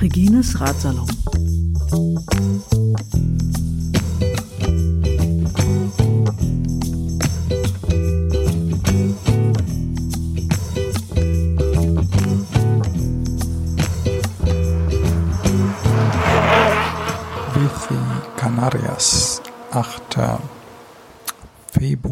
[0.00, 1.19] Regines Ratsalon.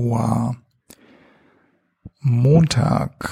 [0.08, 0.56] Februar,
[2.20, 3.30] Montag.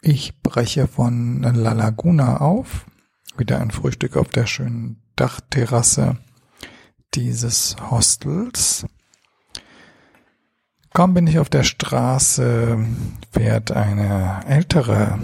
[0.00, 2.86] Ich breche von La Laguna auf.
[3.36, 6.18] Wieder ein Frühstück auf der schönen Dachterrasse
[7.14, 8.86] dieses Hostels.
[10.94, 12.78] Kaum bin ich auf der Straße,
[13.32, 15.18] fährt eine ältere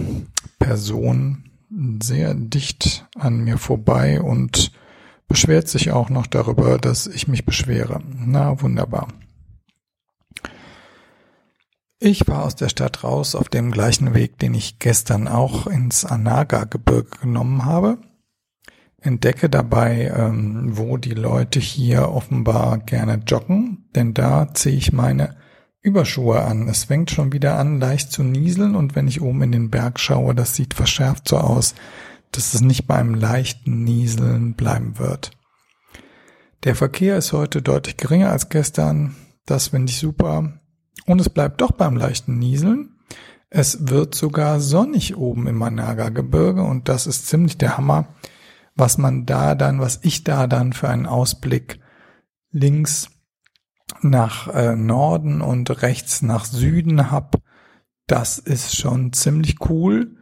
[0.58, 1.44] Person
[2.02, 4.72] sehr dicht an mir vorbei und
[5.28, 8.00] beschwert sich auch noch darüber, dass ich mich beschwere.
[8.26, 9.06] Na, wunderbar.
[12.00, 16.04] Ich war aus der Stadt raus auf dem gleichen Weg, den ich gestern auch ins
[16.04, 17.98] Anaga-Gebirge genommen habe.
[19.00, 25.36] Entdecke dabei, ähm, wo die Leute hier offenbar gerne joggen, denn da ziehe ich meine
[25.80, 26.68] Überschuhe an.
[26.68, 29.98] Es fängt schon wieder an, leicht zu nieseln und wenn ich oben in den Berg
[29.98, 31.74] schaue, das sieht verschärft so aus,
[32.30, 35.32] dass es nicht beim leichten Nieseln bleiben wird.
[36.64, 39.16] Der Verkehr ist heute deutlich geringer als gestern.
[39.46, 40.60] Das finde ich super.
[41.08, 42.90] Und es bleibt doch beim leichten Nieseln.
[43.48, 48.08] Es wird sogar sonnig oben im Managa-Gebirge und das ist ziemlich der Hammer,
[48.74, 51.80] was man da dann, was ich da dann für einen Ausblick
[52.50, 53.08] links
[54.02, 57.40] nach äh, Norden und rechts nach Süden hab.
[58.06, 60.14] Das ist schon ziemlich cool.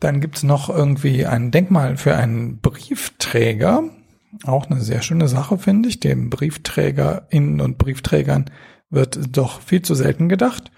[0.00, 3.84] Dann gibt's noch irgendwie ein Denkmal für einen Briefträger.
[4.44, 5.98] Auch eine sehr schöne Sache, finde ich.
[5.98, 8.50] Dem BriefträgerInnen und Briefträgern
[8.90, 10.70] wird doch viel zu selten gedacht.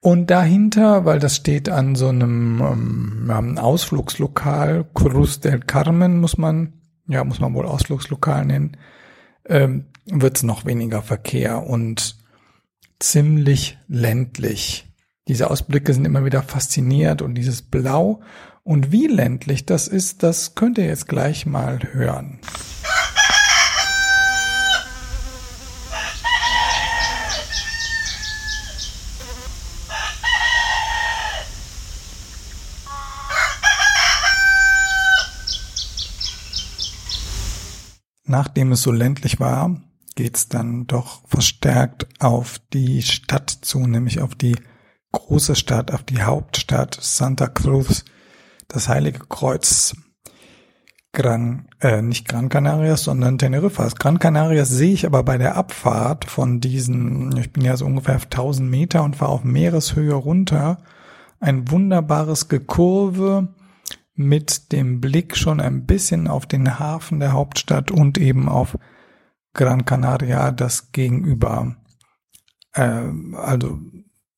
[0.00, 6.72] Und dahinter, weil das steht an so einem ähm, Ausflugslokal, Cruz del Carmen muss man,
[7.06, 8.78] ja, muss man wohl Ausflugslokal nennen,
[9.46, 12.16] ähm, wird es noch weniger Verkehr und
[12.98, 14.86] ziemlich ländlich.
[15.28, 18.22] Diese Ausblicke sind immer wieder fasziniert und dieses Blau
[18.62, 22.40] und wie ländlich das ist, das könnt ihr jetzt gleich mal hören.
[38.30, 39.80] Nachdem es so ländlich war,
[40.14, 44.54] geht's dann doch verstärkt auf die Stadt zu, nämlich auf die
[45.10, 48.04] große Stadt, auf die Hauptstadt Santa Cruz,
[48.68, 49.96] das Heilige Kreuz.
[51.10, 53.88] Gran, äh, nicht Gran Canarias, sondern Teneriffa.
[53.98, 58.14] Gran Canarias sehe ich aber bei der Abfahrt von diesen, ich bin ja so ungefähr
[58.14, 60.78] auf 1000 Meter und fahre auf Meereshöhe runter,
[61.40, 63.48] ein wunderbares Gekurve
[64.20, 68.78] mit dem Blick schon ein bisschen auf den Hafen der Hauptstadt und eben auf
[69.54, 71.76] Gran Canaria, das gegenüber,
[72.72, 73.02] äh,
[73.34, 73.80] also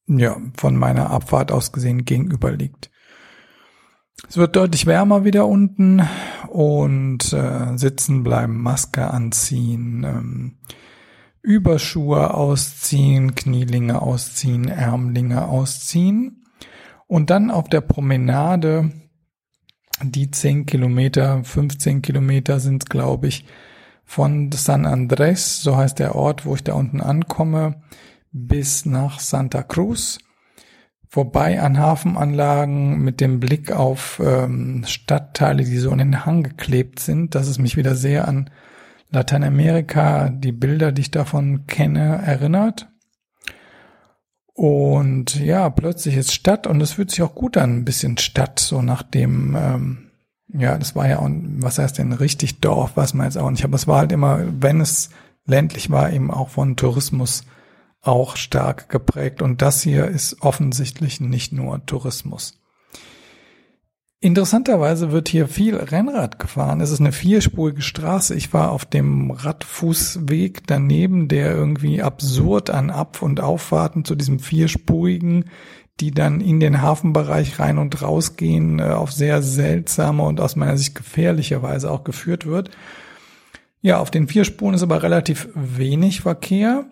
[0.07, 2.91] ja, von meiner Abfahrt aus gesehen gegenüber liegt.
[4.29, 6.03] Es wird deutlich wärmer wieder unten
[6.49, 10.59] und äh, sitzen bleiben, Maske anziehen, ähm,
[11.43, 16.45] Überschuhe ausziehen, Knielinge ausziehen, Ärmlinge ausziehen
[17.09, 18.93] und dann auf der Promenade
[20.05, 23.45] die 10 Kilometer, 15 Kilometer sind, glaube ich,
[24.05, 27.83] von San Andres, so heißt der Ort, wo ich da unten ankomme,
[28.33, 30.19] bis nach Santa Cruz,
[31.09, 36.99] vorbei an Hafenanlagen mit dem Blick auf ähm, Stadtteile, die so in den Hang geklebt
[36.99, 37.35] sind.
[37.35, 38.51] Das ist mich wieder sehr an
[39.11, 42.92] Lateinamerika, die Bilder, die ich davon kenne, erinnert.
[44.55, 48.61] Und ja, plötzlich ist Stadt und es fühlt sich auch gut an, ein bisschen Stadt,
[48.61, 50.11] so nach dem, ähm,
[50.49, 53.65] ja, das war ja auch, was heißt denn richtig Dorf, was man jetzt auch nicht,
[53.65, 55.11] aber es war halt immer, wenn es
[55.47, 57.45] ländlich war, eben auch von Tourismus
[58.03, 59.43] auch stark geprägt.
[59.43, 62.62] Und das hier ist offensichtlich nicht nur Tourismus.
[64.23, 66.81] Interessanterweise wird hier viel Rennrad gefahren.
[66.81, 68.37] Es ist eine vierspurige Straße.
[68.37, 74.39] Ich war auf dem Radfußweg daneben, der irgendwie absurd an Ab- und Auffahrten zu diesem
[74.39, 75.47] vierspurigen,
[75.99, 80.79] die dann in den Hafenbereich rein und rausgehen, äh, auf sehr seltsame und aus meiner
[80.79, 82.71] Sicht gefährliche Weise auch geführt wird.
[83.81, 86.85] Ja, auf den vier Spuren ist aber relativ wenig Verkehr,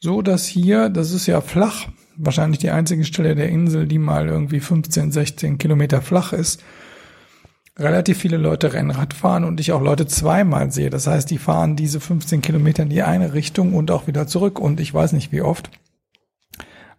[0.00, 1.86] so dass hier, das ist ja flach,
[2.16, 6.62] wahrscheinlich die einzige Stelle der Insel, die mal irgendwie 15, 16 Kilometer flach ist.
[7.78, 10.88] relativ viele Leute Rennrad fahren und ich auch Leute zweimal sehe.
[10.88, 14.58] Das heißt, die fahren diese 15 Kilometer in die eine Richtung und auch wieder zurück
[14.58, 15.70] und ich weiß nicht wie oft.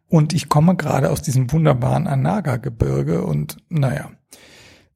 [0.08, 4.12] Und ich komme gerade aus diesem wunderbaren Anaga-Gebirge und naja,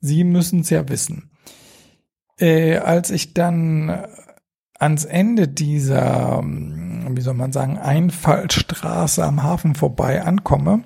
[0.01, 1.29] Sie müssen es ja wissen.
[2.37, 4.05] Äh, als ich dann
[4.73, 6.80] ans Ende dieser, hm,
[7.17, 10.83] wie soll man sagen, Einfallstraße am Hafen vorbei ankomme,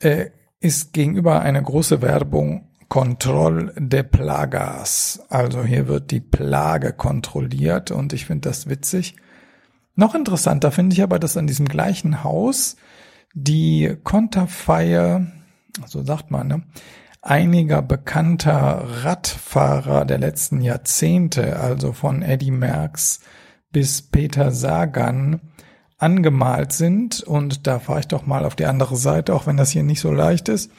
[0.00, 0.26] äh,
[0.60, 5.22] ist gegenüber eine große Werbung Control de Plagas.
[5.28, 9.16] Also hier wird die Plage kontrolliert und ich finde das witzig.
[9.94, 12.76] Noch interessanter finde ich aber, dass an diesem gleichen Haus
[13.34, 15.26] die Konterfeier,
[15.86, 16.62] so sagt man, ne,
[17.22, 23.20] einiger bekannter Radfahrer der letzten Jahrzehnte, also von Eddie Merckx
[23.76, 25.38] bis Peter Sagan,
[25.98, 27.22] angemalt sind.
[27.22, 30.00] Und da fahre ich doch mal auf die andere Seite, auch wenn das hier nicht
[30.00, 30.70] so leicht ist.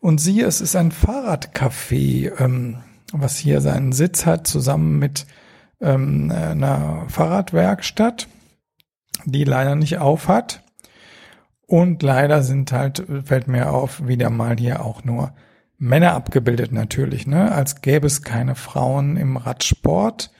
[0.00, 2.78] Und siehe, es ist ein Fahrradcafé, ähm,
[3.12, 5.24] was hier seinen Sitz hat, zusammen mit
[5.80, 8.26] ähm, einer Fahrradwerkstatt,
[9.24, 10.64] die leider nicht auf hat.
[11.68, 15.32] Und leider sind halt, fällt mir auf, wieder mal hier auch nur
[15.78, 17.52] Männer abgebildet natürlich, ne?
[17.52, 20.32] Als gäbe es keine Frauen im Radsport.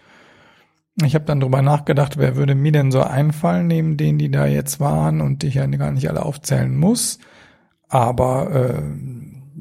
[1.03, 4.47] Ich habe dann drüber nachgedacht, wer würde mir denn so einfallen, neben denen, die da
[4.47, 7.19] jetzt waren und die ich ja gar nicht alle aufzählen muss.
[7.89, 8.83] Aber äh,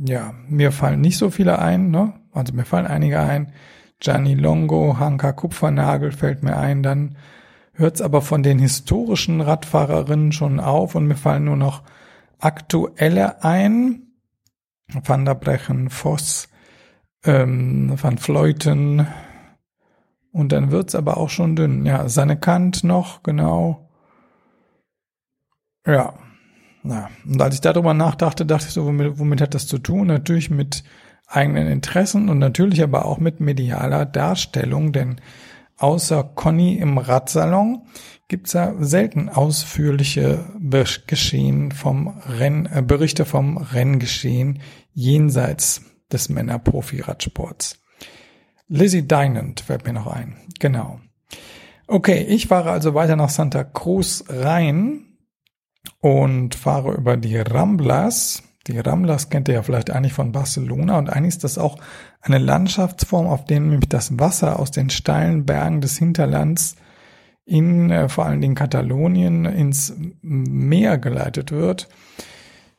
[0.05, 2.13] ja, mir fallen nicht so viele ein, ne?
[2.31, 3.51] Also mir fallen einige ein.
[3.99, 7.17] Gianni Longo, Hanka Kupfernagel fällt mir ein, dann
[7.73, 11.83] hört's aber von den historischen Radfahrerinnen schon auf und mir fallen nur noch
[12.39, 14.01] aktuelle ein.
[14.87, 16.47] Van der Brechen, Voss,
[17.23, 19.07] ähm, Van Fleuten
[20.35, 21.85] und dann wird's aber auch schon dünn.
[21.85, 23.89] Ja, seine Kant noch, genau.
[25.87, 26.13] Ja,
[26.83, 30.07] na, und als ich darüber nachdachte, dachte ich so, womit, womit hat das zu tun?
[30.07, 30.83] Natürlich mit
[31.25, 35.21] eigenen Interessen und natürlich aber auch mit medialer Darstellung, denn
[35.77, 37.83] außer Conny im Radsalon
[38.27, 40.43] gibt's ja selten ausführliche
[41.07, 44.59] Geschehen vom Renn, äh, Berichte vom Renngeschehen
[44.91, 47.84] jenseits des Männerprofi-Radsports.
[48.67, 50.37] Lizzie Dynant fällt mir noch ein.
[50.59, 50.99] Genau.
[51.87, 55.17] Okay, ich fahre also weiter nach Santa Cruz rein
[56.01, 58.41] und fahre über die Ramblas.
[58.67, 61.77] Die Ramblas kennt ihr ja vielleicht eigentlich von Barcelona und eigentlich ist das auch
[62.21, 66.75] eine Landschaftsform, auf der nämlich das Wasser aus den steilen Bergen des Hinterlands
[67.45, 71.87] in äh, vor allen Dingen Katalonien ins Meer geleitet wird.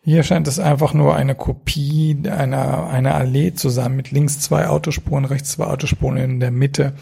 [0.08, 4.68] Hier scheint es einfach nur eine Kopie einer, einer Allee zu sein mit links zwei
[4.68, 6.94] Autospuren, rechts zwei Autospuren in der Mitte.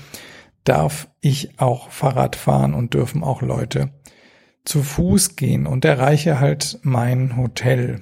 [0.65, 3.91] Darf ich auch Fahrrad fahren und dürfen auch Leute
[4.65, 8.01] zu Fuß gehen und erreiche halt mein Hotel.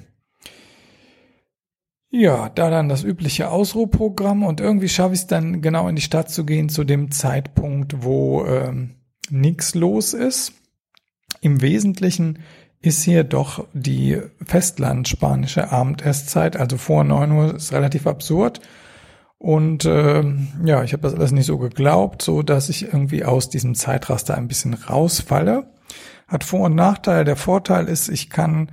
[2.08, 6.02] Ja, da dann das übliche Ausruhprogramm und irgendwie schaffe ich es dann genau in die
[6.02, 8.94] Stadt zu gehen zu dem Zeitpunkt, wo ähm,
[9.30, 10.52] nichts los ist.
[11.40, 12.38] Im Wesentlichen
[12.82, 18.60] ist hier doch die Festland-spanische Abendesszeit, also vor neun Uhr, ist relativ absurd.
[19.38, 20.22] Und äh,
[20.64, 24.36] ja, ich habe das alles nicht so geglaubt, so dass ich irgendwie aus diesem Zeitraster
[24.36, 25.68] ein bisschen rausfalle.
[26.28, 27.24] Hat Vor- und Nachteil.
[27.24, 28.70] Der Vorteil ist, ich kann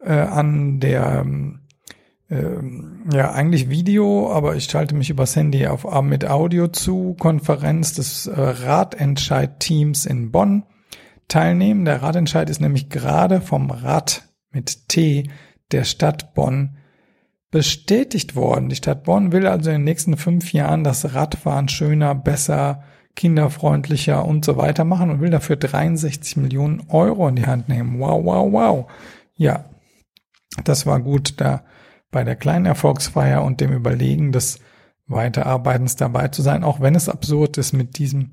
[0.00, 1.60] äh, an der ähm,
[3.12, 8.26] ja, eigentlich Video, aber ich schalte mich übers Handy auf mit Audio zu Konferenz des
[8.26, 10.64] äh, Ratentscheid-Teams in Bonn
[11.32, 11.84] teilnehmen.
[11.84, 15.30] Der Ratentscheid ist nämlich gerade vom Rat mit T
[15.72, 16.76] der Stadt Bonn
[17.50, 18.68] bestätigt worden.
[18.68, 22.82] Die Stadt Bonn will also in den nächsten fünf Jahren das Radfahren schöner, besser,
[23.16, 27.98] kinderfreundlicher und so weiter machen und will dafür 63 Millionen Euro in die Hand nehmen.
[27.98, 28.90] Wow, wow, wow.
[29.36, 29.64] Ja,
[30.64, 31.64] das war gut, da
[32.10, 34.58] bei der kleinen Erfolgsfeier und dem Überlegen des
[35.06, 38.32] Weiterarbeitens dabei zu sein, auch wenn es absurd ist, mit diesem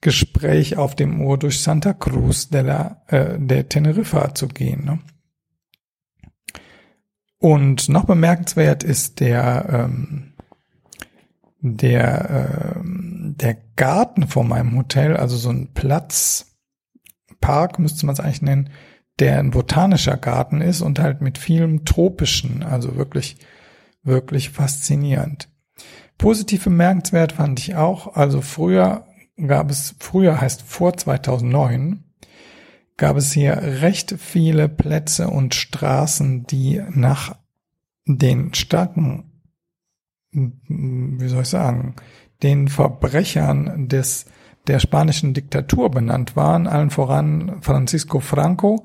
[0.00, 4.84] Gespräch auf dem Ohr durch Santa Cruz de, la, äh, de Teneriffa zu gehen.
[4.84, 4.98] Ne?
[7.38, 10.32] Und noch bemerkenswert ist der ähm,
[11.60, 16.50] der ähm, der Garten vor meinem Hotel, also so ein Platz,
[17.40, 18.70] Park müsste man es eigentlich nennen,
[19.18, 23.36] der ein botanischer Garten ist und halt mit vielem tropischen, also wirklich,
[24.02, 25.48] wirklich faszinierend.
[26.18, 29.06] Positiv bemerkenswert fand ich auch, also früher
[29.46, 32.04] gab es, früher heißt vor 2009,
[32.96, 37.36] gab es hier recht viele Plätze und Straßen, die nach
[38.06, 39.24] den starken,
[40.32, 41.96] wie soll ich sagen,
[42.42, 44.26] den Verbrechern des
[44.66, 48.84] der spanischen Diktatur benannt waren, allen voran Francisco Franco,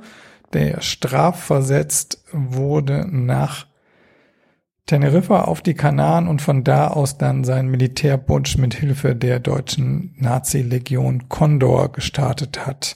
[0.54, 3.68] der strafversetzt wurde nach
[4.86, 10.14] Teneriffa auf die Kanaren und von da aus dann seinen Militärputsch mit Hilfe der deutschen
[10.18, 12.96] Nazi-Legion Condor gestartet hat.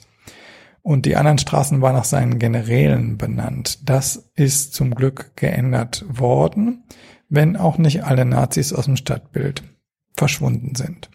[0.82, 3.80] Und die anderen Straßen waren nach seinen Generälen benannt.
[3.88, 6.84] Das ist zum Glück geändert worden,
[7.28, 9.64] wenn auch nicht alle Nazis aus dem Stadtbild
[10.16, 11.10] verschwunden sind.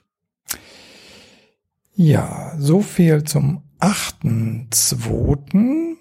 [1.94, 5.96] Ja, so viel zum 8.2.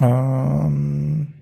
[0.00, 1.34] Ähm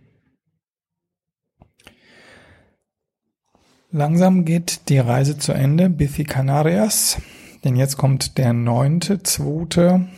[3.95, 7.21] Langsam geht die Reise zu Ende, Bici Canarias,
[7.63, 10.09] denn jetzt kommt der neunte, zweite.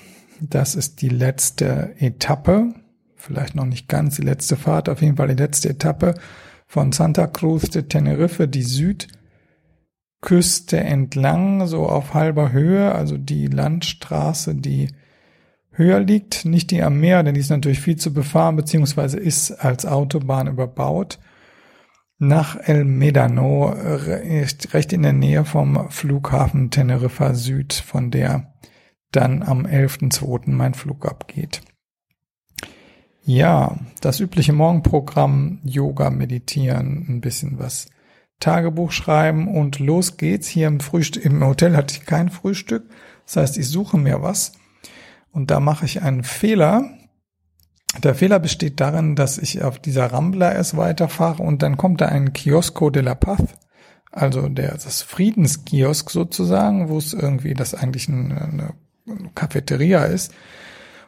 [0.40, 2.72] Das ist die letzte Etappe,
[3.16, 6.14] vielleicht noch nicht ganz die letzte Fahrt, auf jeden Fall die letzte Etappe
[6.68, 8.62] von Santa Cruz de Tenerife, die
[10.22, 14.90] Südküste entlang, so auf halber Höhe, also die Landstraße, die
[15.72, 19.50] höher liegt, nicht die am Meer, denn die ist natürlich viel zu befahren, beziehungsweise ist
[19.50, 21.18] als Autobahn überbaut
[22.18, 28.54] nach El Medano, recht in der Nähe vom Flughafen Teneriffa Süd, von der
[29.10, 30.50] dann am 11.2.
[30.50, 31.62] mein Flug abgeht.
[33.26, 37.88] Ja, das übliche Morgenprogramm, Yoga, Meditieren, ein bisschen was
[38.40, 40.48] Tagebuch schreiben und los geht's.
[40.48, 42.84] Hier im Frühstück, im Hotel hatte ich kein Frühstück.
[43.24, 44.52] Das heißt, ich suche mir was
[45.32, 46.90] und da mache ich einen Fehler.
[48.02, 52.06] Der Fehler besteht darin, dass ich auf dieser Rambler es weiterfahre und dann kommt da
[52.06, 53.42] ein Kiosco de la Paz,
[54.10, 58.74] also der, das Friedenskiosk sozusagen, wo es irgendwie das eigentlich eine, eine
[59.34, 60.32] Cafeteria ist.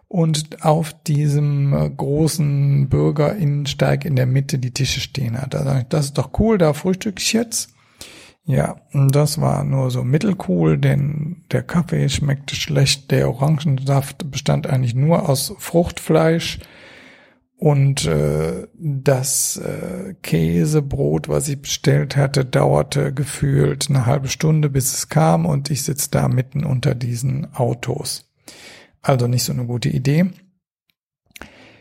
[0.09, 5.57] Und auf diesem äh, großen Bürgerinnensteig in der Mitte die Tische stehen hat.
[5.57, 7.71] Also das ist doch cool, da frühstück ich jetzt.
[8.45, 13.11] Ja, das war nur so mittelcool, denn der Kaffee schmeckte schlecht.
[13.11, 16.61] Der Orangensaft bestand eigentlich nur aus Fruchtfleisch
[17.67, 24.95] und äh, das äh, Käsebrot, was ich bestellt hatte, dauerte gefühlt eine halbe Stunde, bis
[24.95, 28.31] es kam und ich sitze da mitten unter diesen Autos.
[29.03, 30.27] Also nicht so eine gute Idee.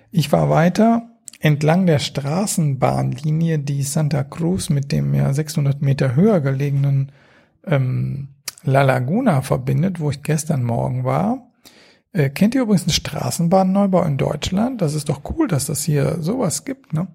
[0.09, 1.07] Ich war weiter
[1.39, 7.11] entlang der Straßenbahnlinie, die Santa Cruz mit dem ja 600 Meter höher gelegenen
[7.63, 8.29] ähm,
[8.63, 11.44] La Laguna verbindet, wo ich gestern Morgen war.
[12.15, 14.81] Äh, kennt ihr übrigens einen Straßenbahnneubau in Deutschland?
[14.81, 17.07] Das ist doch cool, dass das hier sowas gibt, ne?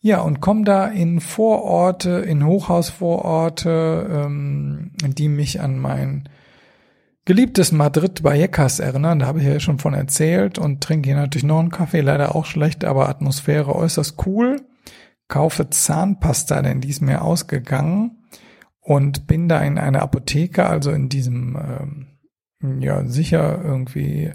[0.00, 6.28] Ja, und komm da in Vororte, in Hochhausvororte, ähm, die mich an mein
[7.24, 11.44] geliebtes Madrid Vallecas erinnern, da habe ich ja schon von erzählt und trinke hier natürlich
[11.44, 14.60] noch einen Kaffee, leider auch schlecht, aber Atmosphäre äußerst cool.
[15.28, 18.22] Kaufe Zahnpasta, denn die ist mir ausgegangen
[18.80, 22.11] und bin da in einer Apotheke, also in diesem, ähm,
[22.80, 24.32] ja, sicher irgendwie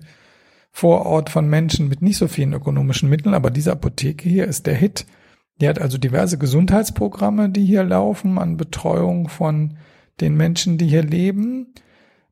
[0.72, 4.76] Vorort von Menschen mit nicht so vielen ökonomischen Mitteln, aber diese Apotheke hier ist der
[4.76, 5.06] Hit.
[5.60, 9.78] Die hat also diverse Gesundheitsprogramme, die hier laufen an Betreuung von
[10.22, 11.74] den Menschen, die hier leben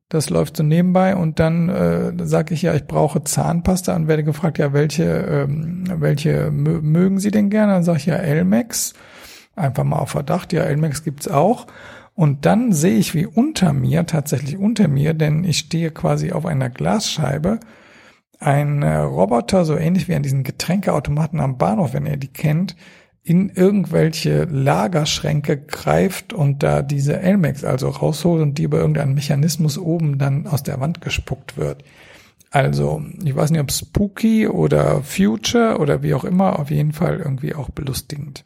[0.09, 4.23] das läuft so nebenbei und dann äh, sage ich ja, ich brauche Zahnpasta und werde
[4.23, 7.73] gefragt, ja, welche, ähm, welche mögen Sie denn gerne?
[7.73, 8.93] Dann sage ich ja Elmex.
[9.55, 11.65] Einfach mal auf Verdacht, ja, Elmex gibt's auch.
[12.15, 16.45] Und dann sehe ich, wie unter mir, tatsächlich unter mir, denn ich stehe quasi auf
[16.45, 17.59] einer Glasscheibe,
[18.39, 22.75] ein äh, Roboter, so ähnlich wie an diesen Getränkeautomaten am Bahnhof, wenn ihr die kennt,
[23.21, 29.77] in irgendwelche Lagerschränke greift und da diese Elmex also rausholt und die über irgendeinen Mechanismus
[29.77, 31.83] oben dann aus der Wand gespuckt wird.
[32.51, 37.17] Also, ich weiß nicht, ob spooky oder future oder wie auch immer, auf jeden Fall
[37.17, 38.45] irgendwie auch belustigend.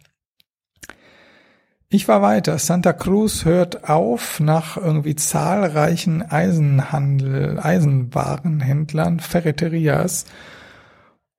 [1.91, 2.59] Ich war weiter.
[2.59, 10.25] Santa Cruz hört auf nach irgendwie zahlreichen Eisenhandel, Eisenwarenhändlern, Ferreterias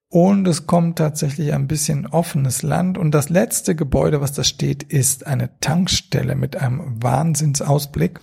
[0.09, 2.99] und es kommt tatsächlich ein bisschen offenes Land.
[2.99, 8.19] Und das letzte Gebäude, was da steht, ist eine Tankstelle mit einem Wahnsinnsausblick.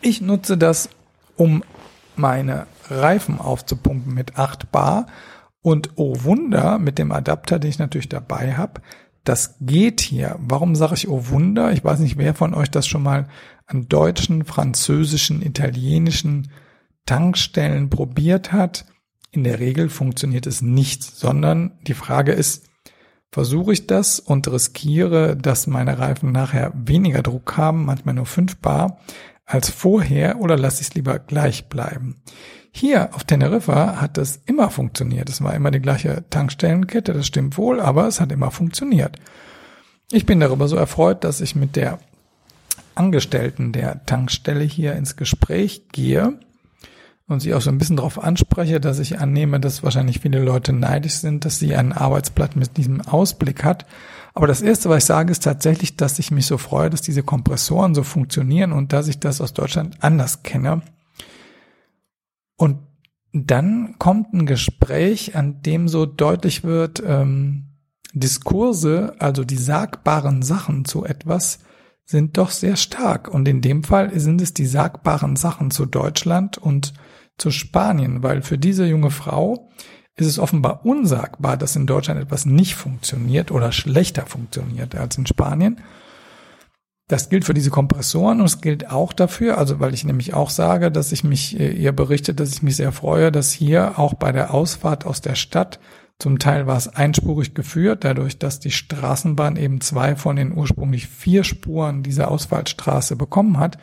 [0.00, 0.88] Ich nutze das,
[1.36, 1.62] um
[2.16, 5.06] meine Reifen aufzupumpen mit 8 Bar.
[5.62, 8.80] Und oh Wunder, mit dem Adapter, den ich natürlich dabei habe,
[9.28, 10.36] das geht hier.
[10.40, 11.72] Warum sage ich oh Wunder?
[11.72, 13.28] Ich weiß nicht, wer von euch das schon mal
[13.66, 16.50] an deutschen, französischen, italienischen
[17.04, 18.86] Tankstellen probiert hat
[19.36, 22.70] in der Regel funktioniert es nicht, sondern die Frage ist,
[23.30, 28.56] versuche ich das und riskiere, dass meine Reifen nachher weniger Druck haben, manchmal nur 5
[28.56, 28.98] Bar,
[29.46, 32.16] als vorher oder lasse ich es lieber gleich bleiben.
[32.72, 35.30] Hier auf Teneriffa hat das immer funktioniert.
[35.30, 39.18] Es war immer die gleiche Tankstellenkette, das stimmt wohl, aber es hat immer funktioniert.
[40.12, 41.98] Ich bin darüber so erfreut, dass ich mit der
[42.94, 46.38] Angestellten der Tankstelle hier ins Gespräch gehe
[47.28, 50.72] und sie auch so ein bisschen darauf anspreche, dass ich annehme, dass wahrscheinlich viele Leute
[50.72, 53.86] neidisch sind, dass sie einen Arbeitsplatz mit diesem Ausblick hat.
[54.36, 57.22] Aber das Erste, was ich sage, ist tatsächlich, dass ich mich so freue, dass diese
[57.22, 60.82] Kompressoren so funktionieren und dass ich das aus Deutschland anders kenne.
[62.58, 62.80] Und
[63.32, 67.78] dann kommt ein Gespräch, an dem so deutlich wird, ähm,
[68.12, 71.60] Diskurse, also die sagbaren Sachen zu etwas,
[72.04, 73.28] sind doch sehr stark.
[73.28, 76.92] Und in dem Fall sind es die sagbaren Sachen zu Deutschland und
[77.38, 79.70] zu Spanien, weil für diese junge Frau
[80.16, 85.26] ist es offenbar unsagbar, dass in Deutschland etwas nicht funktioniert oder schlechter funktioniert als in
[85.26, 85.80] Spanien.
[87.08, 90.50] Das gilt für diese Kompressoren und es gilt auch dafür, also weil ich nämlich auch
[90.50, 94.14] sage, dass ich mich, äh, ihr berichtet, dass ich mich sehr freue, dass hier auch
[94.14, 95.78] bei der Ausfahrt aus der Stadt
[96.18, 101.08] zum Teil war es einspurig geführt, dadurch, dass die Straßenbahn eben zwei von den ursprünglich
[101.08, 103.76] vier Spuren dieser Ausfallstraße bekommen hat,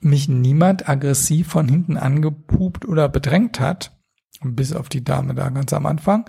[0.00, 3.97] mich niemand aggressiv von hinten angepupt oder bedrängt hat,
[4.42, 6.28] bis auf die Dame da ganz am Anfang.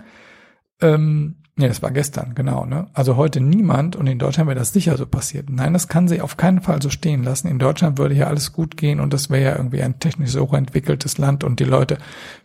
[0.80, 2.64] Ähm, Nee, das war gestern, genau.
[2.64, 2.86] Ne?
[2.94, 5.50] Also heute niemand und in Deutschland wäre das sicher so passiert.
[5.50, 7.48] Nein, das kann sie auf keinen Fall so stehen lassen.
[7.48, 10.46] In Deutschland würde ja alles gut gehen und das wäre ja irgendwie ein technisch so
[10.54, 11.98] entwickeltes Land und die Leute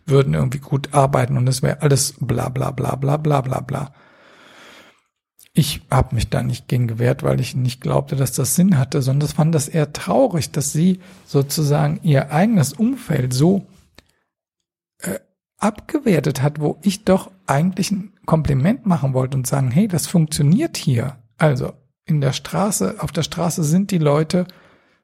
[0.04, 3.94] würden irgendwie gut arbeiten und das wäre alles bla bla bla bla bla bla bla.
[5.54, 9.00] Ich habe mich da nicht gegen gewehrt, weil ich nicht glaubte, dass das Sinn hatte,
[9.00, 13.66] sondern fand das eher traurig, dass sie sozusagen ihr eigenes Umfeld so
[15.58, 20.76] abgewertet hat, wo ich doch eigentlich ein Kompliment machen wollte und sagen, hey, das funktioniert
[20.76, 21.16] hier.
[21.38, 21.72] Also
[22.04, 24.46] in der Straße, auf der Straße sind die Leute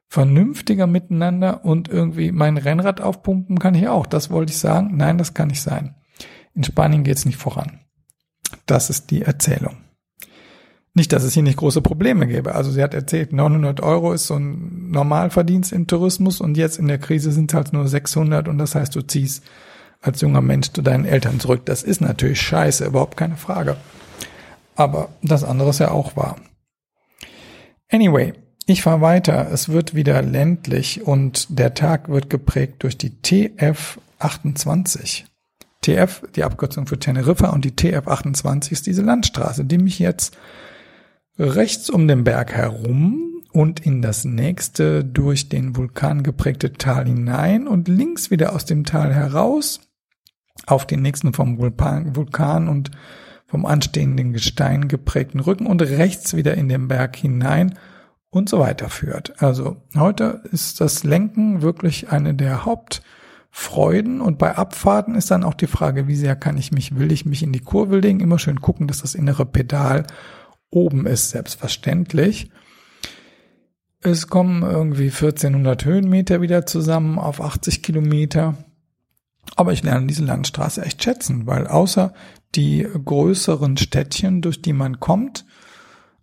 [0.09, 4.07] vernünftiger miteinander und irgendwie mein Rennrad aufpumpen kann ich auch.
[4.07, 4.97] Das wollte ich sagen.
[4.97, 5.95] Nein, das kann nicht sein.
[6.55, 7.81] In Spanien geht es nicht voran.
[8.67, 9.77] Das ist die Erzählung.
[10.95, 12.55] Nicht, dass es hier nicht große Probleme gäbe.
[12.55, 16.89] Also sie hat erzählt, 900 Euro ist so ein Normalverdienst im Tourismus und jetzt in
[16.89, 19.43] der Krise sind es halt nur 600 und das heißt, du ziehst
[20.03, 21.65] als junger Mensch zu deinen Eltern zurück.
[21.65, 23.77] Das ist natürlich scheiße, überhaupt keine Frage.
[24.75, 26.37] Aber das andere ist ja auch wahr.
[27.91, 28.35] Anyway,
[28.67, 29.49] ich fahre weiter.
[29.53, 35.27] Es wird wieder ländlich und der Tag wird geprägt durch die TF 28.
[35.83, 40.37] TF, die Abkürzung für Teneriffa und die TF 28 ist diese Landstraße, die mich jetzt
[41.39, 47.67] rechts um den Berg herum und in das nächste durch den Vulkan geprägte Tal hinein
[47.67, 49.81] und links wieder aus dem Tal heraus
[50.67, 52.91] auf den nächsten vom Vulkan und
[53.47, 57.79] vom anstehenden Gestein geprägten Rücken und rechts wieder in den Berg hinein
[58.31, 59.43] und so weiter führt.
[59.43, 65.53] Also heute ist das Lenken wirklich eine der Hauptfreuden und bei Abfahrten ist dann auch
[65.53, 68.21] die Frage, wie sehr kann ich mich, will ich mich in die Kurve legen?
[68.21, 70.07] Immer schön gucken, dass das innere Pedal
[70.71, 72.51] oben ist, selbstverständlich.
[74.01, 78.57] Es kommen irgendwie 1400 Höhenmeter wieder zusammen auf 80 Kilometer.
[79.57, 82.15] Aber ich lerne diese Landstraße echt schätzen, weil außer
[82.55, 85.45] die größeren Städtchen, durch die man kommt,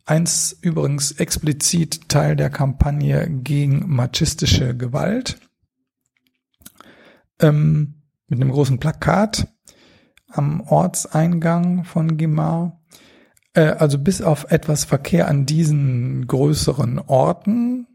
[0.06, 5.40] eins übrigens explizit Teil der Kampagne gegen machistische Gewalt,
[7.40, 9.48] ähm, mit einem großen Plakat
[10.28, 12.82] am Ortseingang von Gimar.
[13.54, 17.88] Äh, also bis auf etwas Verkehr an diesen größeren Orten,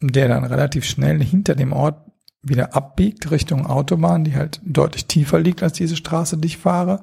[0.00, 2.10] der dann relativ schnell hinter dem Ort
[2.44, 7.02] wieder abbiegt Richtung Autobahn, die halt deutlich tiefer liegt als diese Straße, die ich fahre,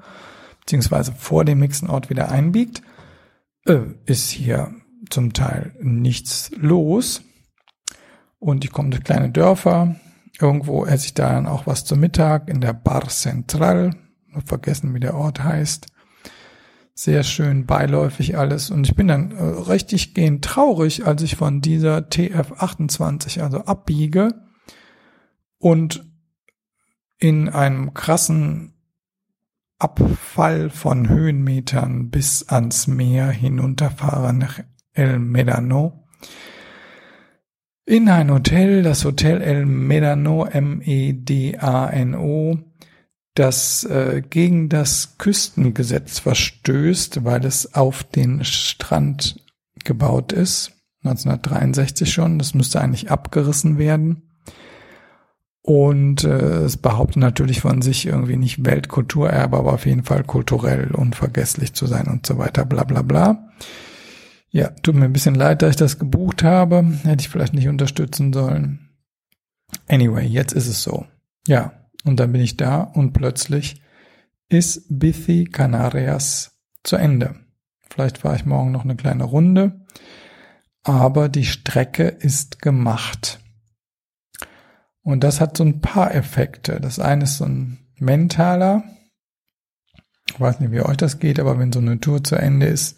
[0.61, 2.81] beziehungsweise vor dem nächsten Ort wieder einbiegt,
[3.65, 4.73] äh, ist hier
[5.09, 7.23] zum Teil nichts los.
[8.39, 9.95] Und ich komme durch kleine Dörfer.
[10.39, 13.91] Irgendwo esse ich dann auch was zum Mittag in der Bar Central.
[14.45, 15.87] Vergessen, wie der Ort heißt.
[16.93, 18.69] Sehr schön beiläufig alles.
[18.69, 24.29] Und ich bin dann äh, richtig gehend traurig, als ich von dieser TF28 also abbiege
[25.61, 26.05] und
[27.17, 28.73] in einem krassen
[29.77, 34.59] Abfall von Höhenmetern bis ans Meer hinunterfahre nach
[34.93, 36.07] El Medano.
[37.85, 40.89] In ein Hotel, das Hotel El Medano, M-E-D-A-N-O,
[43.35, 49.43] das äh, gegen das Küstengesetz verstößt, weil es auf den Strand
[49.83, 50.73] gebaut ist.
[51.03, 52.39] 1963 schon.
[52.39, 54.30] Das müsste eigentlich abgerissen werden.
[55.63, 60.91] Und äh, es behauptet natürlich von sich irgendwie nicht Weltkulturerbe, aber auf jeden Fall kulturell
[60.91, 63.47] unvergesslich zu sein und so weiter, bla bla bla.
[64.49, 66.83] Ja, tut mir ein bisschen leid, dass ich das gebucht habe.
[67.03, 68.89] Hätte ich vielleicht nicht unterstützen sollen.
[69.87, 71.05] Anyway, jetzt ist es so.
[71.47, 73.81] Ja, und dann bin ich da und plötzlich
[74.49, 77.35] ist Bithi Canarias zu Ende.
[77.89, 79.85] Vielleicht fahre ich morgen noch eine kleine Runde,
[80.83, 83.40] aber die Strecke ist gemacht.
[85.03, 86.79] Und das hat so ein paar Effekte.
[86.79, 88.83] Das eine ist so ein mentaler.
[90.27, 92.97] Ich weiß nicht, wie euch das geht, aber wenn so eine Tour zu Ende ist,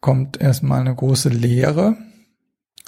[0.00, 1.96] kommt erstmal eine große Leere,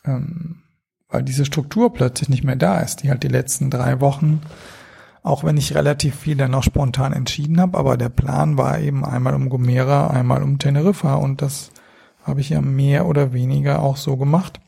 [0.04, 0.62] ähm,
[1.08, 4.42] weil diese Struktur plötzlich nicht mehr da ist, die halt die letzten drei Wochen,
[5.22, 9.04] auch wenn ich relativ viel dann noch spontan entschieden habe, aber der Plan war eben
[9.04, 11.70] einmal um Gomera, einmal um Teneriffa und das
[12.22, 14.60] habe ich ja mehr oder weniger auch so gemacht.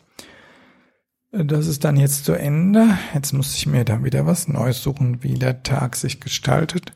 [1.32, 2.98] Das ist dann jetzt zu Ende.
[3.14, 6.92] Jetzt muss ich mir dann wieder was Neues suchen, wie der Tag sich gestaltet.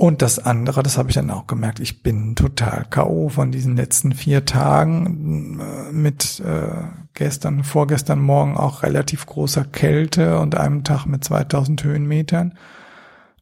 [0.00, 3.30] Und das andere, das habe ich dann auch gemerkt, ich bin total K.O.
[3.30, 10.56] von diesen letzten vier Tagen mit äh, gestern, vorgestern Morgen auch relativ großer Kälte und
[10.56, 12.54] einem Tag mit 2000 Höhenmetern.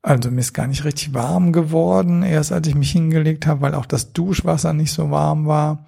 [0.01, 3.75] Also mir ist gar nicht richtig warm geworden, erst als ich mich hingelegt habe, weil
[3.75, 5.85] auch das Duschwasser nicht so warm war.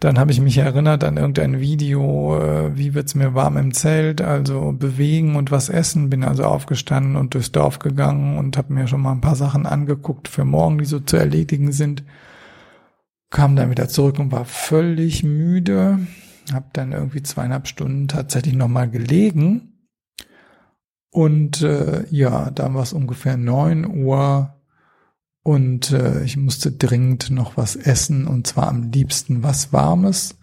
[0.00, 4.22] Dann habe ich mich erinnert an irgendein Video, äh, wie wird's mir warm im Zelt,
[4.22, 6.08] also bewegen und was essen.
[6.08, 9.66] Bin also aufgestanden und durchs Dorf gegangen und habe mir schon mal ein paar Sachen
[9.66, 12.02] angeguckt für morgen, die so zu erledigen sind.
[13.28, 15.98] Kam dann wieder zurück und war völlig müde.
[16.50, 19.86] Hab dann irgendwie zweieinhalb Stunden tatsächlich nochmal gelegen.
[21.10, 24.59] Und äh, ja, dann war es ungefähr neun Uhr
[25.42, 30.38] und äh, ich musste dringend noch was essen und zwar am liebsten was Warmes.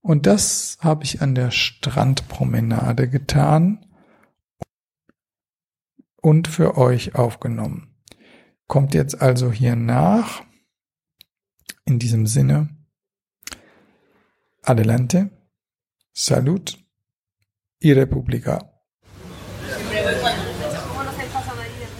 [0.00, 3.84] Und das habe ich an der Strandpromenade getan
[6.22, 7.94] und für euch aufgenommen.
[8.66, 10.42] Kommt jetzt also hier nach.
[11.84, 12.68] In diesem Sinne,
[14.62, 15.30] adelante,
[16.12, 16.78] salut
[17.80, 18.58] y Repubblica.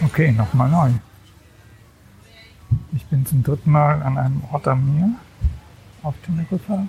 [0.03, 0.91] Okay, nochmal neu.
[2.93, 5.09] Ich bin zum dritten Mal an einem Ort am Meer
[6.03, 6.87] auf Teneriffa.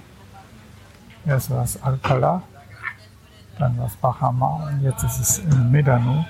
[1.27, 2.43] Erst war es Alcalá,
[3.59, 6.25] dann war es Bajamar und jetzt ist es in Medano.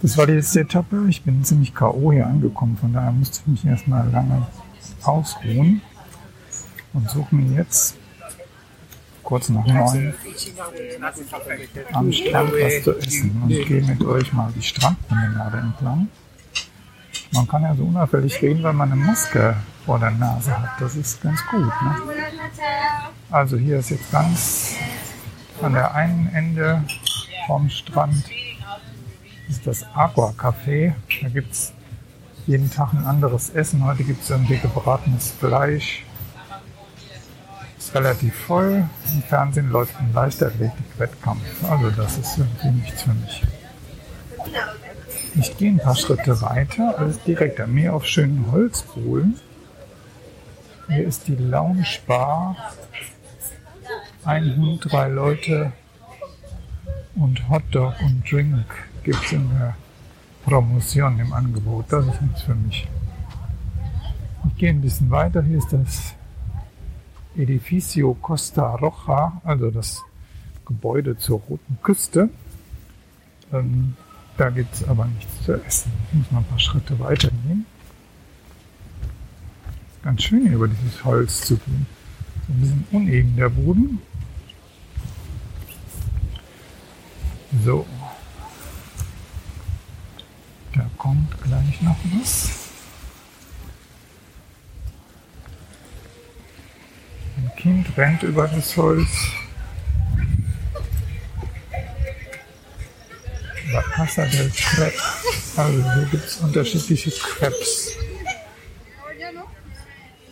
[0.00, 1.06] Das war die letzte Etappe.
[1.08, 2.12] Ich bin ziemlich K.O.
[2.12, 4.46] hier angekommen, von daher musste ich mich erstmal lange
[5.02, 5.80] ausruhen
[6.92, 7.96] und suche mir jetzt
[9.22, 10.14] kurz nach neun
[11.92, 16.08] am Strand was zu essen und gehe mit euch mal die Strandpromenade entlang.
[17.32, 20.80] Man kann ja so unauffällig reden, weil man eine Maske vor der Nase hat.
[20.80, 21.60] Das ist ganz gut.
[21.60, 21.96] Ne?
[23.30, 24.76] Also hier ist jetzt ganz
[25.62, 26.84] an der einen Ende
[27.46, 28.24] vom Strand
[29.48, 30.94] ist das Aqua Café.
[31.20, 31.72] Da gibt es
[32.46, 33.84] jeden Tag ein anderes Essen.
[33.84, 36.04] Heute gibt es irgendwie gebratenes Fleisch.
[37.78, 38.88] Ist relativ voll.
[39.12, 41.42] Im Fernsehen läuft ein Leichtathletik-Wettkampf.
[41.68, 43.42] Also das ist irgendwie nichts für mich.
[45.34, 49.40] Ich gehe ein paar Schritte weiter, alles direkt am Meer auf schönen Holzbohlen.
[50.88, 52.54] Hier ist die Lounge Bar.
[54.24, 55.72] Ein Hund, drei Leute
[57.14, 58.66] und Hotdog und Drink
[59.04, 59.74] gibt es in der
[60.44, 61.86] Promotion im Angebot.
[61.88, 62.86] Das ist nichts für mich.
[64.48, 65.42] Ich gehe ein bisschen weiter.
[65.42, 66.14] Hier ist das
[67.36, 70.02] Edificio Costa Roja, also das
[70.66, 72.28] Gebäude zur Roten Küste.
[73.50, 73.96] Ähm,
[74.36, 75.92] da gibt es aber nichts zu essen.
[76.08, 77.66] Ich muss mal ein paar Schritte weitergehen.
[79.92, 81.86] Ist ganz schön hier über dieses Holz zu gehen.
[82.46, 84.00] So ein bisschen uneben der Boden.
[87.64, 87.86] So.
[90.74, 92.50] Da kommt gleich noch was.
[97.36, 99.08] Ein Kind rennt über das Holz.
[103.80, 104.98] Casa del Crepe.
[105.56, 107.92] Also hier gibt es unterschiedliche Crepes.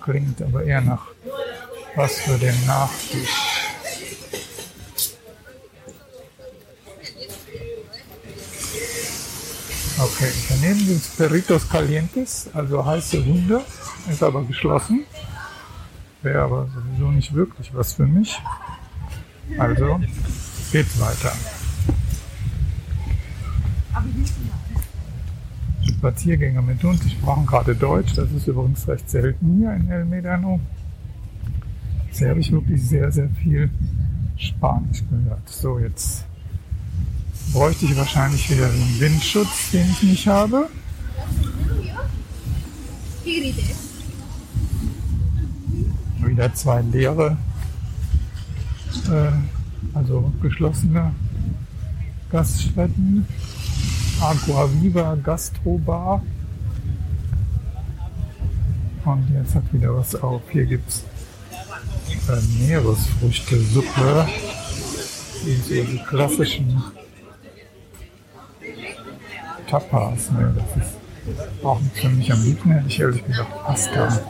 [0.01, 1.07] Klingt aber eher nach
[1.97, 3.51] was für den Nachtisch.
[9.99, 13.63] Okay, daneben sind Perritos Calientes, also heiße Hunde,
[14.11, 15.05] ist aber geschlossen.
[16.23, 18.41] Wäre aber sowieso nicht wirklich was für mich.
[19.59, 20.01] Also
[20.73, 21.33] geht's weiter.
[26.01, 27.01] Spaziergänger mit uns.
[27.01, 28.15] Die sprachen gerade Deutsch.
[28.17, 30.59] Das ist übrigens recht selten hier in El Medano.
[32.07, 33.71] Jetzt habe ich wirklich sehr, sehr viel
[34.39, 35.47] Spanisch gehört.
[35.47, 36.25] So, jetzt
[37.53, 40.71] bräuchte ich wahrscheinlich wieder den Windschutz, den ich nicht habe.
[46.25, 47.37] Wieder zwei leere,
[49.11, 51.13] äh, also geschlossene
[52.31, 53.27] Gaststätten.
[54.21, 56.23] Aqua Viva Gastrobar.
[59.05, 60.43] Und jetzt hat wieder was auf.
[60.51, 61.05] Hier gibt es
[62.29, 64.27] äh, Meeresfrüchte-Suppe
[65.43, 66.83] so die klassischen
[69.69, 74.21] Tapas, ne, das ist auch nicht für mich am liebsten, hätte ich ehrlich gesagt Pasta.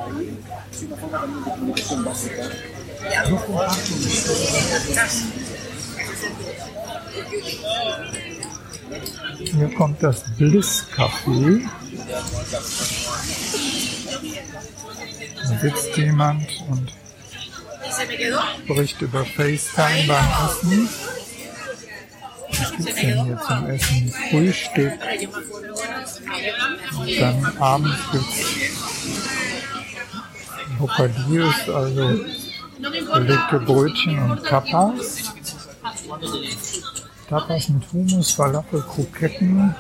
[9.39, 11.69] Hier kommt das Bliss Café.
[15.45, 16.93] Da sitzt jemand und
[18.65, 20.89] spricht über FaceTime beim Essen.
[22.49, 24.15] Was gibt's denn hier zum Essen?
[24.31, 24.93] Frühstück.
[26.99, 28.45] Und dann abends gibt's
[30.79, 32.25] Bocadillos, also
[33.13, 35.33] belegte Brötchen und Tapas.
[37.31, 39.73] Tapas mit Hummus, Falafel, Kroketten,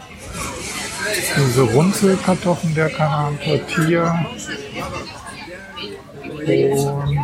[1.36, 4.24] diese Runzelkartoffeln der Kanal, Tortilla
[6.22, 7.18] und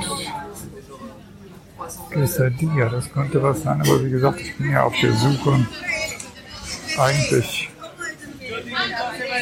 [2.10, 2.88] Quesadilla.
[2.88, 5.64] Das könnte was sein, aber wie gesagt, ich bin ja auf der Suche
[6.98, 7.68] eigentlich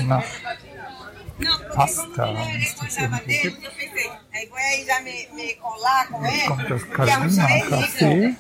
[0.03, 0.25] nach
[1.75, 2.35] Pasta,
[6.21, 8.35] wenn kommt das Calvina Café.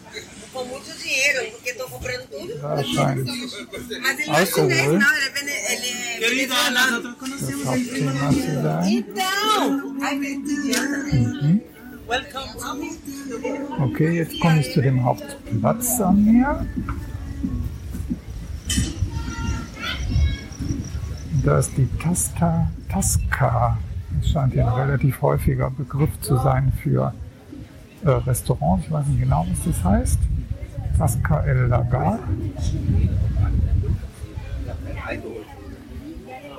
[0.55, 2.53] Com muito dinheiro, porque estou comprando tudo.
[2.63, 2.81] Mas
[4.21, 7.03] ele não é chinês, não, ele é, vene- ele é venezuelano.
[7.03, 8.99] nós conhecemos ele.
[8.99, 10.15] Então, ai.
[13.81, 16.67] Okay, jetzt komme ich zu dem Hauptplatz am Meer.
[21.45, 23.79] Da ist die Tasta Tasca.
[24.21, 27.13] Das scheint hier ein relativ häufiger Begriff zu sein für
[28.05, 28.85] äh, Restaurants.
[28.87, 30.19] Ich weiß nicht genau, was das heißt.
[30.99, 32.19] Tasca El Lagar.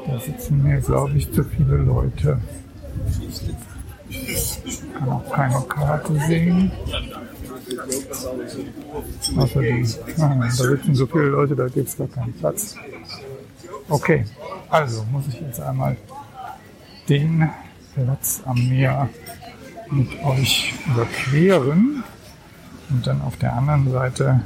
[0.07, 2.39] Da sitzen mir, glaube ich, zu viele Leute.
[4.09, 4.59] Ich
[4.93, 6.71] kann auch keine Karte sehen.
[9.37, 9.85] Außer die,
[10.19, 12.75] ah, da sitzen so viele Leute, da gibt es gar keinen Platz.
[13.89, 14.25] Okay,
[14.69, 15.97] also muss ich jetzt einmal
[17.09, 17.49] den
[17.93, 19.09] Platz am Meer
[19.91, 22.03] mit euch überqueren
[22.89, 24.41] und dann auf der anderen Seite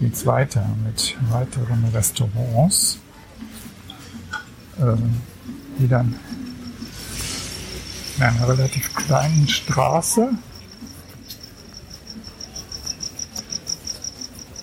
[0.00, 2.98] geht's weiter mit weiteren Restaurants,
[4.80, 5.20] ähm,
[5.78, 6.14] die dann
[8.16, 10.30] in einer relativ kleinen Straße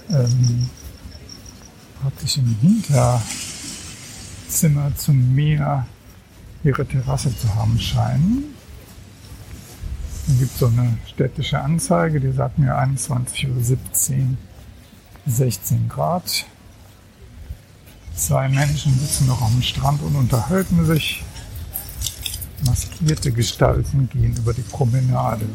[0.10, 0.70] ähm,
[2.02, 3.22] praktisch im Hinterzimmer
[4.96, 5.86] zum Meer
[6.64, 8.59] ihre Terrasse zu haben scheinen.
[10.30, 14.38] Es gibt so eine städtische Anzeige, die sagt mir 21.17 Uhr
[15.26, 16.46] 16 Grad.
[18.16, 21.24] Zwei Menschen sitzen noch am Strand und unterhalten sich.
[22.64, 25.48] Maskierte Gestalten gehen über die Promenade.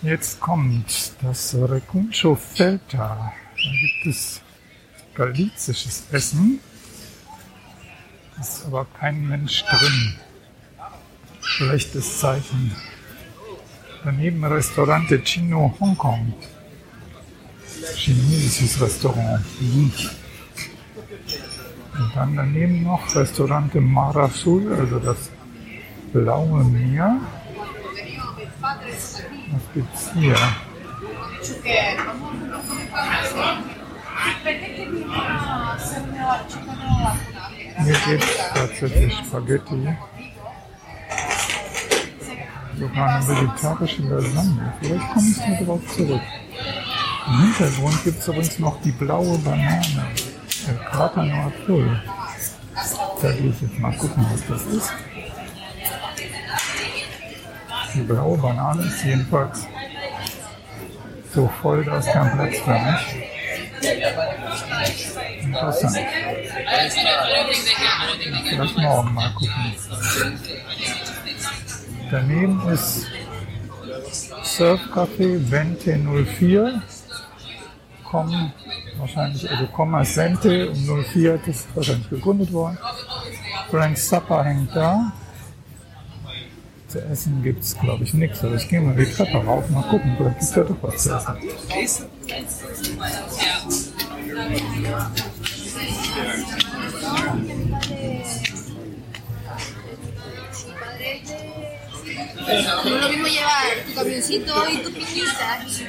[0.00, 3.32] Jetzt kommt das Recuncho Felta.
[3.56, 4.40] Da gibt es
[5.14, 6.60] galizisches Essen.
[8.40, 10.16] Ist aber kein Mensch drin.
[11.40, 12.74] Schlechtes Zeichen.
[14.04, 16.34] Daneben Restaurante Chino Hongkong.
[17.94, 19.44] Chinesisches Restaurant.
[21.98, 25.30] Und dann daneben noch Restaurante Mar Azul, also das
[26.12, 27.16] blaue Meer.
[29.50, 30.36] Was gibt's hier?
[37.84, 39.96] Hier gibt's tatsächlich Spaghetti.
[42.78, 44.72] Sogar eine vegetarische Lasagne.
[44.80, 46.20] Vielleicht komme ich mal drauf zurück.
[47.26, 50.06] Im Hintergrund gibt es übrigens noch die blaue Banane.
[50.68, 52.02] El Plátano Azul.
[53.22, 54.92] Da gehe ich jetzt mal gucken, was das ist.
[57.94, 59.66] Die blaue Banane ist jedenfalls
[61.34, 63.35] so voll, da ist kein Platz für mich.
[65.42, 65.98] Interessant.
[68.48, 69.74] Vielleicht morgen mal gucken.
[72.10, 73.06] Daneben ist
[74.42, 76.82] Surfcafé Vente 04.
[78.04, 78.52] Kommen
[78.98, 82.78] wahrscheinlich, also Komma Sente um 04, das ist wahrscheinlich gegründet worden.
[83.70, 85.12] Frank Zappa hängt da.
[86.88, 88.44] Zu essen gibt es, glaube ich, nichts.
[88.44, 91.02] Aber ich gehe mal die Treppe rauf, mal gucken, vielleicht gibt es ja doch was
[91.02, 92.06] zu essen.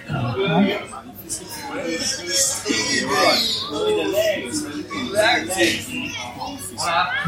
[0.09, 0.61] No.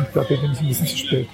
[0.03, 1.29] Ich glaube, hier bin ich ein bisschen zu spät.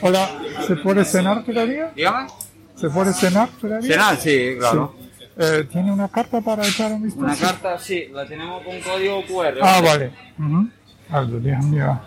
[0.00, 0.30] Hola,
[0.66, 1.92] ¿se puede cenar todavía?
[1.94, 2.28] Dígame.
[2.76, 3.90] ¿Se puede cenar todavía?
[3.92, 4.94] Cenar, sí, claro.
[5.36, 7.24] Eh, ¿Tiene una carta para echar un vistazo?
[7.24, 9.58] Una carta, sí, la tenemos con código QR.
[9.62, 10.12] Ah, vale.
[10.38, 10.70] Mhm.
[11.10, 12.00] Also, die haben ja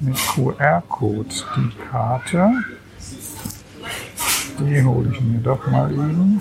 [0.00, 2.52] mit QR-Code die Karte.
[4.58, 6.40] Die hole ich mir doch mal eben.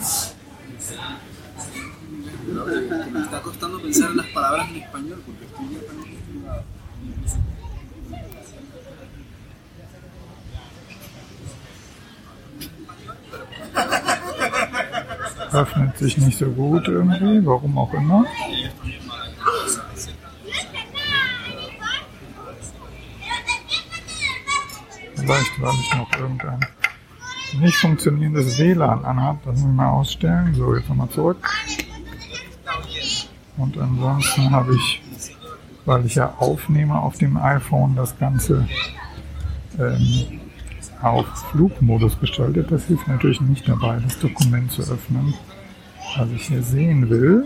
[3.11, 5.79] Me está costando pensar en las palabras en español porque estoy yo
[15.51, 18.25] Öffnet sich nicht so gut irgendwie, warum auch immer.
[25.15, 26.59] Vielleicht, weil ich noch irgendein
[27.59, 29.37] nicht funktionierendes WLAN anhat.
[29.45, 30.53] Das muss ich mal ausstellen.
[30.55, 31.49] So, jetzt nochmal zurück.
[33.57, 35.01] Und ansonsten habe ich,
[35.85, 38.67] weil ich ja aufnehme auf dem iPhone, das Ganze
[39.77, 40.40] ähm,
[41.01, 42.71] auf Flugmodus gestaltet.
[42.71, 45.33] Das hilft natürlich nicht dabei, das Dokument zu öffnen,
[46.17, 47.45] was ich hier sehen will.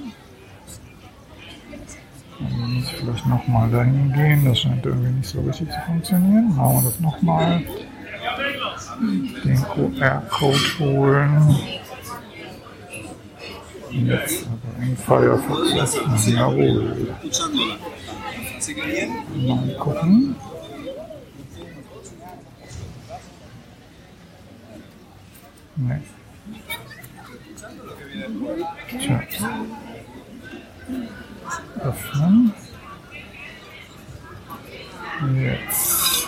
[2.44, 4.46] Also muss ich vielleicht nochmal dahin gehen.
[4.46, 6.56] Das scheint irgendwie nicht so richtig zu funktionieren.
[6.56, 7.64] Machen wir das nochmal.
[9.44, 11.56] Den QR-Code holen.
[13.92, 16.36] Jetzt aber in Firefox öffnen.
[16.36, 17.16] Jawohl.
[19.36, 20.36] Mal gucken.
[25.76, 26.02] Nee.
[29.00, 29.22] Tja.
[31.84, 32.54] Öffnen.
[35.36, 36.28] Jetzt.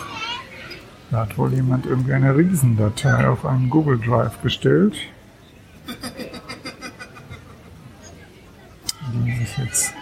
[1.10, 4.96] Da hat wohl jemand irgendwie eine Riesendatei auf einen Google Drive gestellt.
[9.24, 9.94] Die sich jetzt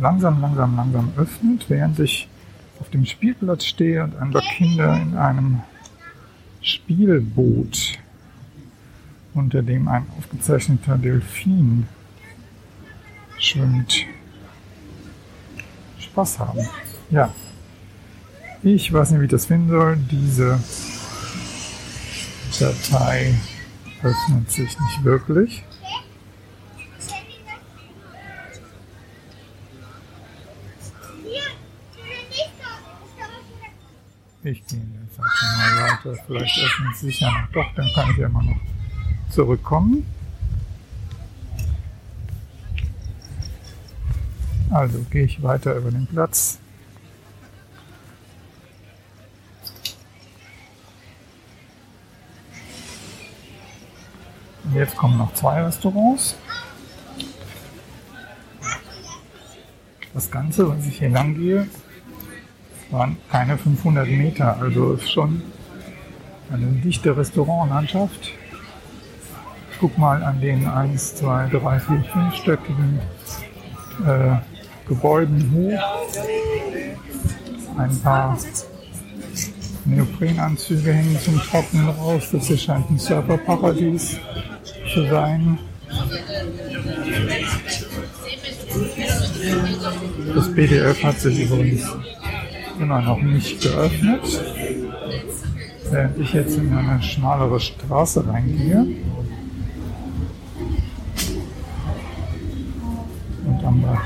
[0.00, 2.28] langsam, langsam, langsam öffnet, während ich
[2.80, 5.62] auf dem Spielplatz stehe und ein paar Kinder in einem
[6.62, 7.98] Spielboot,
[9.34, 11.86] unter dem ein aufgezeichneter Delfin
[13.38, 14.06] schwimmt,
[15.98, 16.60] Spaß haben.
[17.10, 17.32] Ja.
[18.62, 19.96] Ich weiß nicht, wie ich das finden soll.
[19.96, 20.62] Diese
[22.58, 23.34] Datei
[24.02, 25.64] öffnet sich nicht wirklich.
[34.42, 36.22] Ich gehe jetzt einfach mal weiter.
[36.26, 37.52] Vielleicht öffnet sich ja noch.
[37.52, 38.56] Doch, dann kann ich ja immer noch
[39.30, 40.06] zurückkommen.
[44.70, 46.58] Also gehe ich weiter über den Platz.
[54.64, 56.36] Und jetzt kommen noch zwei Restaurants.
[60.14, 61.66] Das Ganze, was ich hier lang gehe,
[62.90, 65.42] waren keine 500 Meter, also ist schon
[66.52, 68.32] eine dichte Restaurantlandschaft.
[69.80, 73.00] Guck mal an den 1, 2, 3, 4, 5-stöckigen
[74.06, 74.36] äh,
[74.86, 75.80] Gebäuden hoch.
[77.78, 78.36] Ein paar
[79.86, 82.28] Neoprenanzüge hängen zum Trocknen raus.
[82.30, 84.18] Das hier scheint ein Surferparadies
[84.92, 85.58] zu sein.
[90.34, 91.86] Das PDF hat sich übrigens
[92.78, 94.42] immer noch nicht geöffnet.
[95.90, 98.86] Während ich jetzt in eine schmalere Straße reingehe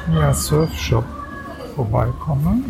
[0.07, 1.05] und am Bahia Surf Shop
[1.75, 2.63] vorbeikomme.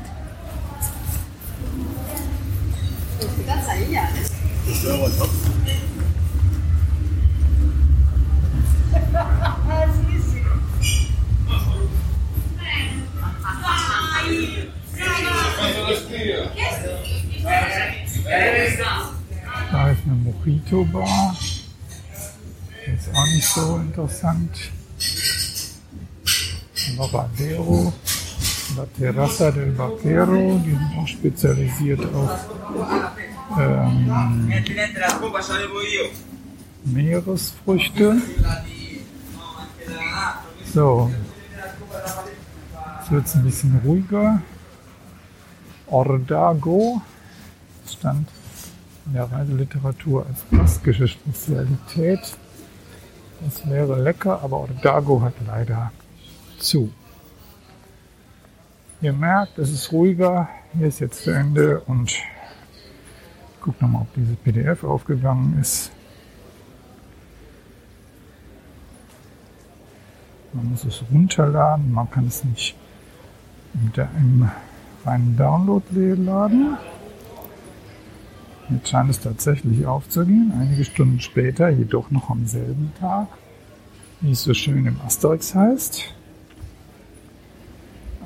[19.71, 21.37] Da ist eine Mojito-Bar.
[22.87, 24.51] Ist auch nicht so interessant.
[26.97, 27.93] Lavadero,
[28.77, 32.49] La Terraza del Vaquero, die sind auch spezialisiert auf
[33.59, 34.53] ähm,
[36.85, 38.17] Meeresfrüchte.
[40.73, 41.11] So,
[42.99, 44.43] jetzt wird es ein bisschen ruhiger.
[45.87, 47.01] Ordago
[47.87, 48.29] stand
[49.07, 52.21] in der Reiseliteratur als baskische Spezialität.
[53.45, 55.93] Das wäre lecker, aber Ordago hat leider
[56.65, 56.91] zu.
[59.01, 60.49] Ihr merkt, es ist ruhiger.
[60.77, 62.23] Hier ist jetzt zu Ende und ich
[63.61, 65.93] gucke nochmal, ob dieses PDF aufgegangen ist.
[70.53, 72.77] Man muss es runterladen, man kann es nicht
[73.75, 74.51] im, im
[75.05, 76.79] reinen Download laden.
[78.71, 80.53] Jetzt scheint es tatsächlich aufzugehen.
[80.59, 83.29] Einige Stunden später, jedoch noch am selben Tag,
[84.23, 86.15] wie es so schön im Asterix heißt.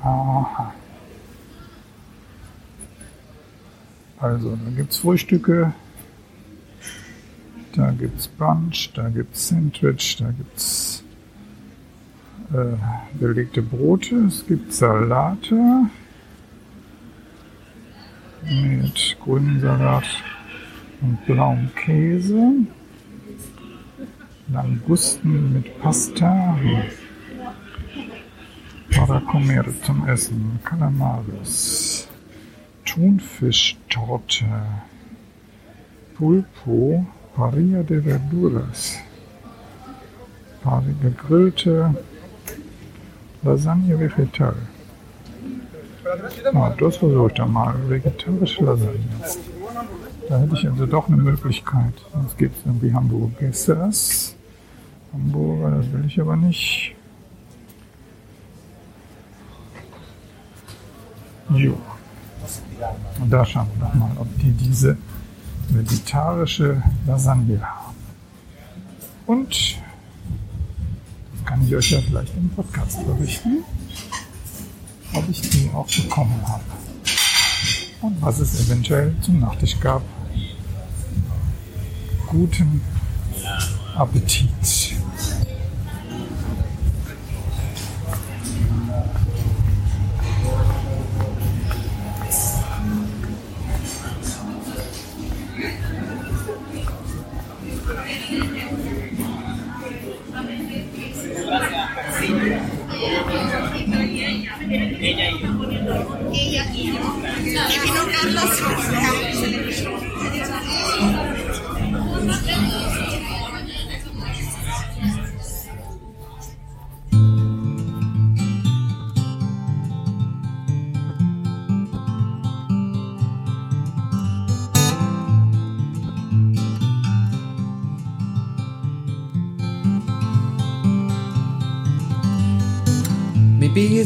[0.01, 0.73] Aha.
[4.19, 5.73] Also, da gibt's Frühstücke,
[7.73, 11.03] da gibt's Brunch, da gibt's Sandwich, da gibt's
[12.51, 12.75] äh,
[13.17, 15.89] belegte Brote, es gibt Salate
[18.43, 20.05] mit grünem Salat
[21.01, 22.53] und blauem Käse,
[24.51, 26.57] Langusten mit Pasta,
[28.95, 32.07] para comer zum Essen, Calamares,
[32.85, 34.45] Thunfischtorte,
[36.15, 38.99] Pulpo, Parilla de Verduras,
[40.63, 41.95] paar gegrillte
[43.43, 44.55] Lasagne vegetal.
[46.53, 47.75] Ja, das versuche ich dann mal.
[47.87, 48.99] Vegetarische Lasagne.
[50.27, 51.93] Da hätte ich also doch eine Möglichkeit.
[52.13, 54.35] Sonst gibt es irgendwie Hamburgessers.
[55.13, 56.95] Hamburger, das will ich aber nicht.
[61.49, 61.77] Jo.
[63.19, 64.97] Und da schauen wir doch mal, ob die diese
[65.69, 67.95] vegetarische Lasagne haben.
[69.25, 69.49] Und
[71.33, 73.63] das kann ich euch ja vielleicht im Podcast berichten,
[75.13, 76.63] ob ich die auch bekommen habe.
[78.01, 80.01] Und was es eventuell zum Nachtisch gab.
[82.27, 82.81] Guten
[83.95, 84.78] Appetit.
[106.59, 108.51] Y vino Carlos.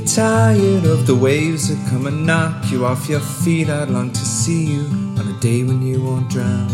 [0.04, 3.70] You're tired of the waves that come and knock you off your feet.
[3.70, 4.82] I'd long to see you
[5.18, 6.68] on a day when you won't drown.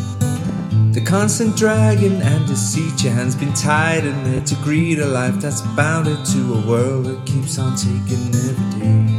[0.94, 5.36] The constant dragging and deceit, your hands been tied in there to greet a life
[5.36, 9.19] that's bounded to a world that keeps on taking every day.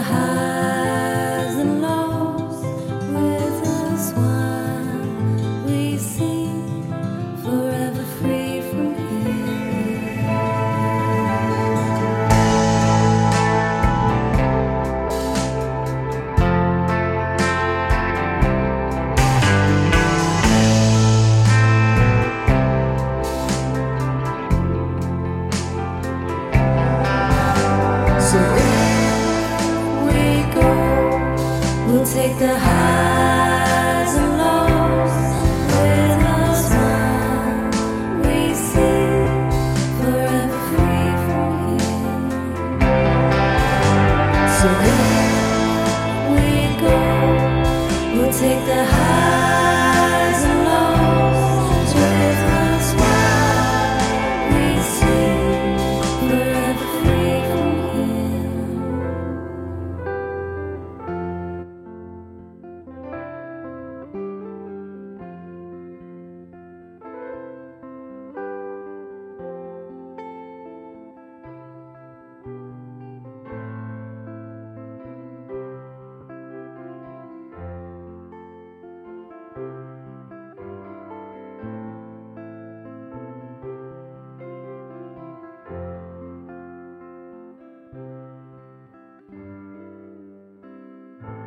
[0.00, 0.53] 海。